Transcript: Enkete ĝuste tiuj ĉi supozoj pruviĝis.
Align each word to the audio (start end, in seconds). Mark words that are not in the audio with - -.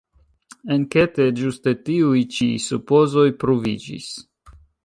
Enkete 0.75 1.27
ĝuste 1.41 1.75
tiuj 1.89 2.25
ĉi 2.39 2.49
supozoj 2.65 3.29
pruviĝis. 3.45 4.13